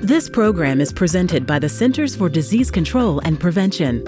This 0.00 0.28
program 0.28 0.80
is 0.80 0.92
presented 0.92 1.46
by 1.46 1.58
the 1.58 1.70
Centers 1.70 2.14
for 2.14 2.28
Disease 2.28 2.70
Control 2.70 3.18
and 3.20 3.40
Prevention. 3.40 4.06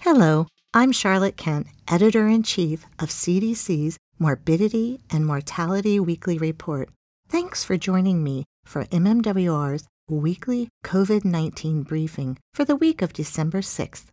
Hello, 0.00 0.48
I'm 0.74 0.90
Charlotte 0.90 1.36
Kent, 1.36 1.68
Editor 1.88 2.26
in 2.26 2.42
Chief 2.42 2.84
of 2.98 3.08
CDC's 3.08 3.96
Morbidity 4.18 5.00
and 5.10 5.24
Mortality 5.24 6.00
Weekly 6.00 6.36
Report. 6.36 6.90
Thanks 7.28 7.64
for 7.64 7.76
joining 7.76 8.24
me 8.24 8.44
for 8.64 8.86
MMWR's 8.86 9.86
weekly 10.08 10.68
COVID 10.84 11.24
19 11.24 11.84
briefing 11.84 12.36
for 12.52 12.64
the 12.64 12.76
week 12.76 13.00
of 13.00 13.12
December 13.12 13.60
6th. 13.60 14.06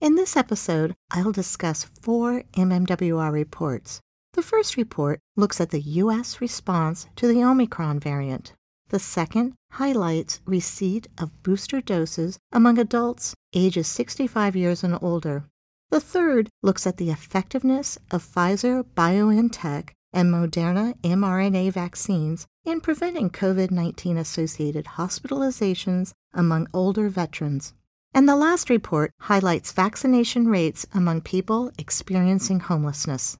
In 0.00 0.14
this 0.16 0.38
episode, 0.38 0.94
I'll 1.10 1.32
discuss 1.32 1.84
four 1.84 2.44
MMWR 2.54 3.30
reports. 3.30 4.00
The 4.32 4.42
first 4.42 4.78
report 4.78 5.20
looks 5.36 5.60
at 5.60 5.70
the 5.70 5.80
U.S. 5.80 6.40
response 6.40 7.08
to 7.16 7.28
the 7.28 7.44
Omicron 7.44 8.00
variant. 8.00 8.54
The 8.90 8.98
second 8.98 9.54
highlights 9.70 10.40
receipt 10.46 11.06
of 11.16 11.44
booster 11.44 11.80
doses 11.80 12.40
among 12.50 12.76
adults 12.76 13.36
ages 13.52 13.86
65 13.86 14.56
years 14.56 14.82
and 14.82 14.98
older. 15.00 15.44
The 15.90 16.00
third 16.00 16.48
looks 16.60 16.88
at 16.88 16.96
the 16.96 17.10
effectiveness 17.10 17.98
of 18.10 18.24
Pfizer 18.24 18.84
BioNTech 18.96 19.90
and 20.12 20.34
Moderna 20.34 20.98
mRNA 21.02 21.72
vaccines 21.72 22.48
in 22.64 22.80
preventing 22.80 23.30
COVID 23.30 23.70
19 23.70 24.16
associated 24.16 24.86
hospitalizations 24.96 26.10
among 26.34 26.66
older 26.74 27.08
veterans. 27.08 27.74
And 28.12 28.28
the 28.28 28.34
last 28.34 28.68
report 28.68 29.12
highlights 29.20 29.70
vaccination 29.70 30.48
rates 30.48 30.84
among 30.92 31.20
people 31.20 31.70
experiencing 31.78 32.58
homelessness. 32.58 33.36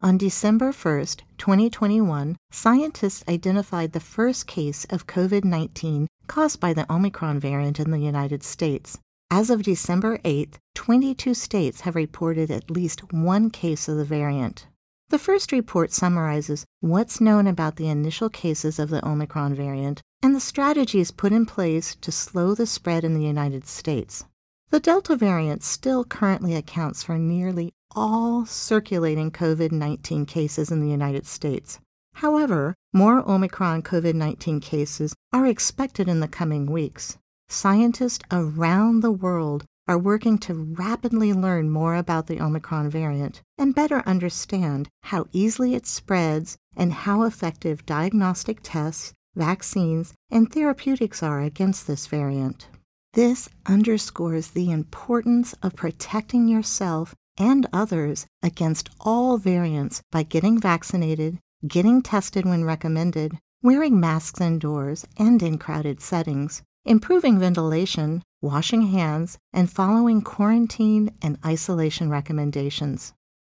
On 0.00 0.16
December 0.16 0.70
1, 0.70 1.06
2021, 1.38 2.36
scientists 2.52 3.24
identified 3.28 3.92
the 3.92 3.98
first 3.98 4.46
case 4.46 4.84
of 4.90 5.08
COVID 5.08 5.44
19 5.44 6.06
caused 6.28 6.60
by 6.60 6.72
the 6.72 6.90
Omicron 6.92 7.40
variant 7.40 7.80
in 7.80 7.90
the 7.90 7.98
United 7.98 8.44
States. 8.44 8.96
As 9.28 9.50
of 9.50 9.64
December 9.64 10.20
8, 10.24 10.56
22 10.76 11.34
states 11.34 11.80
have 11.80 11.96
reported 11.96 12.48
at 12.48 12.70
least 12.70 13.12
one 13.12 13.50
case 13.50 13.88
of 13.88 13.96
the 13.96 14.04
variant. 14.04 14.68
The 15.08 15.18
first 15.18 15.50
report 15.50 15.90
summarizes 15.90 16.64
what's 16.78 17.20
known 17.20 17.48
about 17.48 17.74
the 17.74 17.88
initial 17.88 18.28
cases 18.28 18.78
of 18.78 18.90
the 18.90 19.04
Omicron 19.04 19.56
variant 19.56 20.00
and 20.22 20.32
the 20.32 20.40
strategies 20.40 21.10
put 21.10 21.32
in 21.32 21.44
place 21.44 21.96
to 22.02 22.12
slow 22.12 22.54
the 22.54 22.66
spread 22.66 23.02
in 23.02 23.14
the 23.14 23.26
United 23.26 23.66
States. 23.66 24.24
The 24.70 24.78
Delta 24.78 25.16
variant 25.16 25.64
still 25.64 26.04
currently 26.04 26.54
accounts 26.54 27.02
for 27.02 27.18
nearly 27.18 27.72
all 27.94 28.44
circulating 28.46 29.30
COVID 29.30 29.72
19 29.72 30.26
cases 30.26 30.70
in 30.70 30.80
the 30.80 30.90
United 30.90 31.26
States. 31.26 31.80
However, 32.14 32.74
more 32.92 33.28
Omicron 33.28 33.82
COVID 33.82 34.14
19 34.14 34.60
cases 34.60 35.14
are 35.32 35.46
expected 35.46 36.08
in 36.08 36.20
the 36.20 36.28
coming 36.28 36.66
weeks. 36.66 37.16
Scientists 37.48 38.24
around 38.30 39.00
the 39.00 39.12
world 39.12 39.64
are 39.86 39.98
working 39.98 40.36
to 40.36 40.52
rapidly 40.52 41.32
learn 41.32 41.70
more 41.70 41.94
about 41.94 42.26
the 42.26 42.40
Omicron 42.40 42.90
variant 42.90 43.40
and 43.56 43.74
better 43.74 44.02
understand 44.06 44.88
how 45.04 45.26
easily 45.32 45.74
it 45.74 45.86
spreads 45.86 46.58
and 46.76 46.92
how 46.92 47.22
effective 47.22 47.86
diagnostic 47.86 48.58
tests, 48.62 49.14
vaccines, 49.34 50.12
and 50.30 50.52
therapeutics 50.52 51.22
are 51.22 51.40
against 51.40 51.86
this 51.86 52.06
variant. 52.06 52.68
This 53.14 53.48
underscores 53.64 54.48
the 54.48 54.70
importance 54.70 55.54
of 55.62 55.74
protecting 55.74 56.48
yourself 56.48 57.14
and 57.38 57.66
others 57.72 58.26
against 58.42 58.90
all 59.00 59.38
variants 59.38 60.02
by 60.10 60.22
getting 60.22 60.60
vaccinated, 60.60 61.38
getting 61.66 62.02
tested 62.02 62.44
when 62.44 62.64
recommended, 62.64 63.38
wearing 63.62 63.98
masks 63.98 64.40
indoors 64.40 65.06
and 65.16 65.42
in 65.42 65.56
crowded 65.58 66.00
settings, 66.00 66.62
improving 66.84 67.38
ventilation, 67.38 68.22
washing 68.40 68.82
hands, 68.88 69.38
and 69.52 69.70
following 69.70 70.20
quarantine 70.22 71.10
and 71.22 71.38
isolation 71.44 72.10
recommendations. 72.10 73.12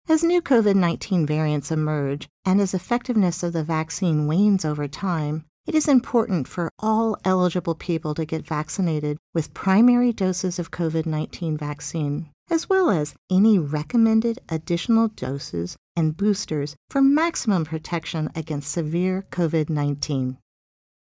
As 0.08 0.24
new 0.24 0.42
COVID 0.42 0.74
19 0.74 1.26
variants 1.26 1.70
emerge 1.70 2.28
and 2.44 2.60
as 2.60 2.74
effectiveness 2.74 3.42
of 3.42 3.52
the 3.52 3.62
vaccine 3.62 4.26
wanes 4.26 4.64
over 4.64 4.88
time, 4.88 5.44
it 5.66 5.74
is 5.74 5.86
important 5.86 6.48
for 6.48 6.70
all 6.80 7.16
eligible 7.24 7.74
people 7.74 8.14
to 8.14 8.24
get 8.24 8.46
vaccinated 8.46 9.18
with 9.34 9.54
primary 9.54 10.12
doses 10.12 10.58
of 10.58 10.70
COVID 10.70 11.06
19 11.06 11.56
vaccine, 11.56 12.30
as 12.50 12.68
well 12.68 12.90
as 12.90 13.14
any 13.30 13.58
recommended 13.58 14.38
additional 14.48 15.08
doses 15.08 15.76
and 15.96 16.16
boosters 16.16 16.76
for 16.90 17.00
maximum 17.00 17.64
protection 17.64 18.28
against 18.34 18.72
severe 18.72 19.24
COVID 19.30 19.70
19. 19.70 20.36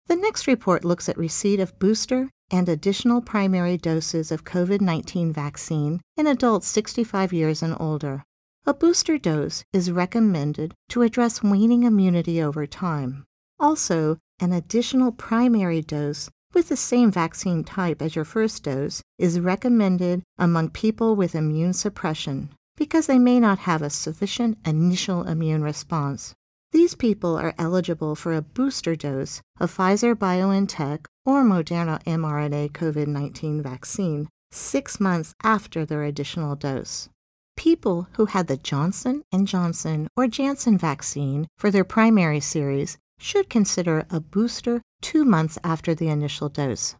The 0.07 0.15
next 0.15 0.47
report 0.47 0.85
looks 0.85 1.09
at 1.09 1.17
receipt 1.17 1.59
of 1.59 1.77
booster 1.79 2.29
and 2.51 2.67
additional 2.67 3.21
primary 3.21 3.77
doses 3.77 4.31
of 4.31 4.43
COVID 4.43 4.81
19 4.81 5.31
vaccine 5.33 6.01
in 6.17 6.27
adults 6.27 6.67
65 6.67 7.33
years 7.33 7.61
and 7.61 7.75
older. 7.79 8.23
A 8.65 8.73
booster 8.73 9.17
dose 9.17 9.63
is 9.73 9.91
recommended 9.91 10.73
to 10.89 11.01
address 11.01 11.41
waning 11.41 11.83
immunity 11.83 12.41
over 12.41 12.67
time. 12.67 13.25
Also, 13.59 14.17
an 14.39 14.53
additional 14.53 15.11
primary 15.11 15.81
dose 15.81 16.29
with 16.53 16.69
the 16.69 16.75
same 16.77 17.11
vaccine 17.11 17.63
type 17.63 18.01
as 18.01 18.15
your 18.15 18.25
first 18.25 18.63
dose 18.63 19.01
is 19.17 19.39
recommended 19.39 20.23
among 20.37 20.69
people 20.69 21.15
with 21.15 21.35
immune 21.35 21.73
suppression 21.73 22.49
because 22.75 23.07
they 23.07 23.19
may 23.19 23.39
not 23.39 23.59
have 23.59 23.81
a 23.81 23.89
sufficient 23.89 24.57
initial 24.65 25.23
immune 25.23 25.61
response. 25.61 26.33
These 26.71 26.95
people 26.95 27.35
are 27.37 27.55
eligible 27.57 28.15
for 28.15 28.33
a 28.33 28.41
booster 28.41 28.95
dose 28.95 29.41
of 29.59 29.75
Pfizer 29.75 30.15
BioNTech 30.15 31.05
or 31.25 31.43
Moderna 31.43 32.01
mRNA 32.03 32.71
COVID 32.71 33.07
19 33.07 33.61
vaccine 33.61 34.29
six 34.51 34.99
months 34.99 35.33
after 35.43 35.85
their 35.85 36.03
additional 36.03 36.55
dose. 36.55 37.09
People 37.57 38.07
who 38.13 38.27
had 38.27 38.47
the 38.47 38.57
Johnson 38.57 39.23
& 39.33 39.43
Johnson 39.43 40.07
or 40.15 40.27
Janssen 40.27 40.77
vaccine 40.77 41.47
for 41.57 41.69
their 41.69 41.83
primary 41.83 42.39
series 42.39 42.97
should 43.19 43.49
consider 43.49 44.07
a 44.09 44.19
booster 44.19 44.81
two 45.01 45.23
months 45.23 45.59
after 45.63 45.93
the 45.93 46.07
initial 46.07 46.49
dose. 46.49 46.95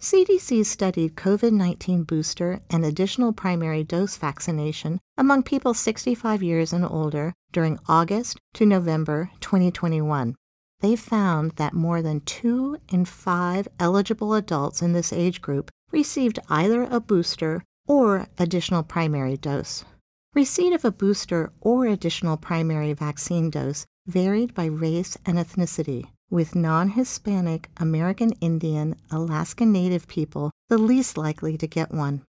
CDC 0.00 0.64
studied 0.66 1.16
COVID 1.16 1.52
19 1.52 2.02
booster 2.02 2.60
and 2.68 2.84
additional 2.84 3.32
primary 3.32 3.82
dose 3.82 4.16
vaccination 4.18 5.00
among 5.16 5.42
people 5.42 5.72
65 5.72 6.42
years 6.42 6.72
and 6.74 6.84
older 6.84 7.32
during 7.50 7.78
August 7.88 8.38
to 8.52 8.66
November 8.66 9.30
2021. 9.40 10.36
They 10.80 10.96
found 10.96 11.52
that 11.52 11.72
more 11.72 12.02
than 12.02 12.20
two 12.20 12.76
in 12.90 13.06
five 13.06 13.66
eligible 13.80 14.34
adults 14.34 14.82
in 14.82 14.92
this 14.92 15.14
age 15.14 15.40
group 15.40 15.70
received 15.90 16.38
either 16.50 16.82
a 16.82 17.00
booster 17.00 17.62
or 17.88 18.26
additional 18.38 18.82
primary 18.82 19.38
dose. 19.38 19.84
Receipt 20.34 20.74
of 20.74 20.84
a 20.84 20.90
booster 20.90 21.50
or 21.62 21.86
additional 21.86 22.36
primary 22.36 22.92
vaccine 22.92 23.48
dose 23.48 23.86
varied 24.06 24.54
by 24.54 24.66
race 24.66 25.16
and 25.26 25.36
ethnicity, 25.36 26.04
with 26.30 26.54
non 26.54 26.90
Hispanic, 26.90 27.68
American 27.76 28.32
Indian, 28.40 28.94
Alaska 29.10 29.66
Native 29.66 30.06
people 30.06 30.50
the 30.68 30.78
least 30.78 31.16
likely 31.16 31.56
to 31.56 31.66
get 31.66 31.92
one. 31.92 32.22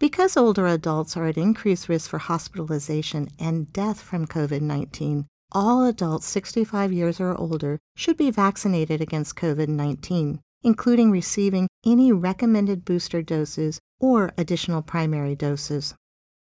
Because 0.00 0.36
older 0.36 0.66
adults 0.66 1.16
are 1.16 1.26
at 1.26 1.38
increased 1.38 1.88
risk 1.88 2.10
for 2.10 2.18
hospitalization 2.18 3.28
and 3.38 3.72
death 3.72 4.00
from 4.00 4.26
COVID 4.26 4.60
19, 4.60 5.26
all 5.52 5.84
adults 5.84 6.26
65 6.26 6.92
years 6.92 7.20
or 7.20 7.34
older 7.38 7.78
should 7.96 8.16
be 8.16 8.30
vaccinated 8.30 9.00
against 9.00 9.36
COVID 9.36 9.68
19, 9.68 10.40
including 10.62 11.10
receiving 11.10 11.68
any 11.86 12.12
recommended 12.12 12.84
booster 12.84 13.22
doses 13.22 13.80
or 14.00 14.32
additional 14.36 14.82
primary 14.82 15.34
doses. 15.34 15.94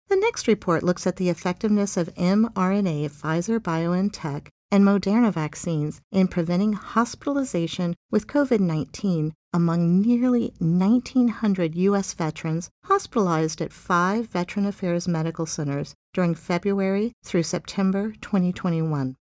The 0.09 0.15
next 0.15 0.47
report 0.47 0.83
looks 0.83 1.07
at 1.07 1.15
the 1.15 1.29
effectiveness 1.29 1.95
of 1.95 2.13
mRNA 2.15 3.11
Pfizer 3.11 3.59
BioNTech 3.59 4.47
and 4.71 4.83
Moderna 4.83 5.31
vaccines 5.33 5.99
in 6.11 6.27
preventing 6.27 6.73
hospitalization 6.73 7.95
with 8.11 8.27
COVID 8.27 8.59
19 8.59 9.33
among 9.51 10.01
nearly 10.01 10.53
1,900 10.59 11.75
U.S. 11.75 12.13
veterans 12.13 12.69
hospitalized 12.83 13.61
at 13.61 13.73
five 13.73 14.27
Veteran 14.27 14.65
Affairs 14.65 15.07
medical 15.07 15.45
centers 15.45 15.95
during 16.13 16.35
February 16.35 17.13
through 17.23 17.43
September 17.43 18.13
2021. 18.21 19.15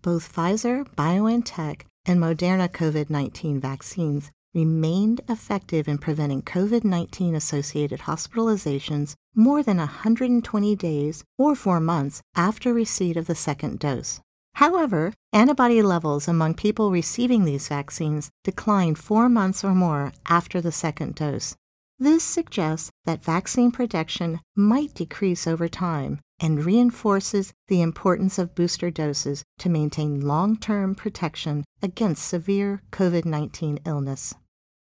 Both 0.00 0.34
Pfizer, 0.34 0.86
BioNTech, 0.94 1.82
and 2.06 2.18
Moderna 2.20 2.68
COVID 2.70 3.10
19 3.10 3.60
vaccines 3.60 4.30
remained 4.54 5.20
effective 5.28 5.86
in 5.86 5.98
preventing 5.98 6.40
COVID 6.40 6.82
19 6.82 7.34
associated 7.34 8.00
hospitalizations 8.00 9.14
more 9.34 9.62
than 9.62 9.76
120 9.76 10.76
days 10.76 11.22
or 11.36 11.54
four 11.54 11.78
months 11.78 12.22
after 12.34 12.72
receipt 12.72 13.16
of 13.18 13.26
the 13.26 13.34
second 13.34 13.78
dose. 13.78 14.20
However, 14.58 15.12
antibody 15.32 15.82
levels 15.82 16.26
among 16.26 16.54
people 16.54 16.90
receiving 16.90 17.44
these 17.44 17.68
vaccines 17.68 18.28
decline 18.42 18.96
four 18.96 19.28
months 19.28 19.62
or 19.62 19.72
more 19.72 20.12
after 20.28 20.60
the 20.60 20.72
second 20.72 21.14
dose. 21.14 21.54
This 21.96 22.24
suggests 22.24 22.90
that 23.04 23.22
vaccine 23.22 23.70
protection 23.70 24.40
might 24.56 24.94
decrease 24.94 25.46
over 25.46 25.68
time 25.68 26.18
and 26.40 26.64
reinforces 26.64 27.52
the 27.68 27.80
importance 27.80 28.36
of 28.36 28.56
booster 28.56 28.90
doses 28.90 29.44
to 29.58 29.68
maintain 29.68 30.22
long 30.26 30.56
term 30.56 30.96
protection 30.96 31.64
against 31.80 32.26
severe 32.26 32.82
COVID 32.90 33.24
19 33.24 33.78
illness. 33.86 34.34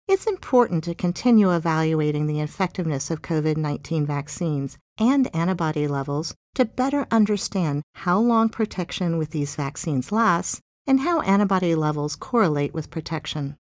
it's 0.08 0.26
important 0.26 0.82
to 0.82 0.96
continue 0.96 1.54
evaluating 1.54 2.26
the 2.26 2.40
effectiveness 2.40 3.08
of 3.08 3.22
COVID 3.22 3.56
19 3.56 4.04
vaccines 4.04 4.78
and 4.98 5.32
antibody 5.32 5.86
levels 5.86 6.34
to 6.54 6.64
better 6.64 7.06
understand 7.10 7.82
how 7.94 8.18
long 8.18 8.48
protection 8.48 9.18
with 9.18 9.30
these 9.30 9.56
vaccines 9.56 10.12
lasts 10.12 10.60
and 10.86 11.00
how 11.00 11.20
antibody 11.20 11.74
levels 11.74 12.16
correlate 12.16 12.74
with 12.74 12.90
protection. 12.90 13.56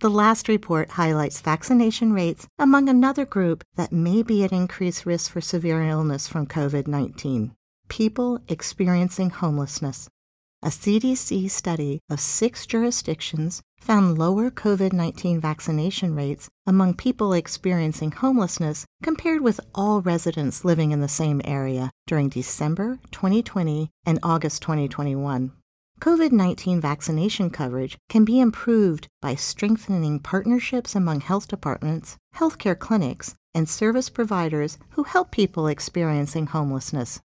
The 0.00 0.10
last 0.10 0.48
report 0.48 0.90
highlights 0.90 1.40
vaccination 1.40 2.12
rates 2.12 2.46
among 2.58 2.88
another 2.88 3.24
group 3.24 3.62
that 3.76 3.92
may 3.92 4.22
be 4.22 4.42
at 4.44 4.52
increased 4.52 5.06
risk 5.06 5.30
for 5.30 5.40
severe 5.40 5.82
illness 5.82 6.26
from 6.26 6.46
COVID 6.46 6.86
19 6.86 7.54
people 7.92 8.40
experiencing 8.48 9.28
homelessness. 9.28 10.08
A 10.64 10.68
CDC 10.68 11.50
study 11.50 11.98
of 12.08 12.20
six 12.20 12.66
jurisdictions 12.66 13.62
found 13.80 14.16
lower 14.16 14.48
COVID 14.48 14.92
19 14.92 15.40
vaccination 15.40 16.14
rates 16.14 16.48
among 16.68 16.94
people 16.94 17.32
experiencing 17.32 18.12
homelessness 18.12 18.86
compared 19.02 19.40
with 19.40 19.58
all 19.74 20.00
residents 20.02 20.64
living 20.64 20.92
in 20.92 21.00
the 21.00 21.08
same 21.08 21.40
area 21.44 21.90
during 22.06 22.28
December 22.28 23.00
2020 23.10 23.90
and 24.06 24.20
August 24.22 24.62
2021. 24.62 25.50
COVID 26.00 26.30
19 26.30 26.80
vaccination 26.80 27.50
coverage 27.50 27.98
can 28.08 28.24
be 28.24 28.38
improved 28.38 29.08
by 29.20 29.34
strengthening 29.34 30.20
partnerships 30.20 30.94
among 30.94 31.22
health 31.22 31.48
departments, 31.48 32.16
healthcare 32.36 32.78
clinics, 32.78 33.34
and 33.52 33.68
service 33.68 34.08
providers 34.08 34.78
who 34.90 35.02
help 35.02 35.32
people 35.32 35.66
experiencing 35.66 36.46
homelessness. 36.46 37.20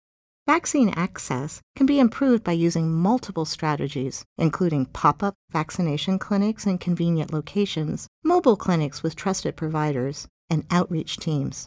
Vaccine 0.46 0.90
access 0.90 1.60
can 1.74 1.86
be 1.86 1.98
improved 1.98 2.44
by 2.44 2.52
using 2.52 2.92
multiple 2.92 3.44
strategies, 3.44 4.24
including 4.38 4.86
pop 4.86 5.20
up 5.22 5.34
vaccination 5.50 6.20
clinics 6.20 6.66
in 6.66 6.78
convenient 6.78 7.32
locations, 7.32 8.06
mobile 8.22 8.56
clinics 8.56 9.02
with 9.02 9.16
trusted 9.16 9.56
providers, 9.56 10.28
and 10.48 10.64
outreach 10.70 11.16
teams. 11.16 11.66